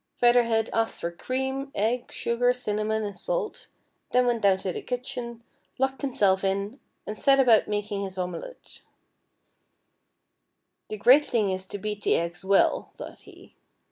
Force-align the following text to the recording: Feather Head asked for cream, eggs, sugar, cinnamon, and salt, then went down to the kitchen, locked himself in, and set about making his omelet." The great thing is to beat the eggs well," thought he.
Feather 0.19 0.41
Head 0.45 0.71
asked 0.73 0.99
for 0.99 1.11
cream, 1.11 1.71
eggs, 1.75 2.15
sugar, 2.15 2.53
cinnamon, 2.53 3.03
and 3.03 3.15
salt, 3.15 3.67
then 4.11 4.25
went 4.25 4.41
down 4.41 4.57
to 4.57 4.73
the 4.73 4.81
kitchen, 4.81 5.43
locked 5.77 6.01
himself 6.01 6.43
in, 6.43 6.79
and 7.05 7.15
set 7.15 7.39
about 7.39 7.67
making 7.67 8.01
his 8.01 8.17
omelet." 8.17 8.81
The 10.89 10.97
great 10.97 11.25
thing 11.27 11.51
is 11.51 11.67
to 11.67 11.77
beat 11.77 12.01
the 12.01 12.15
eggs 12.15 12.43
well," 12.43 12.89
thought 12.95 13.19
he. 13.19 13.53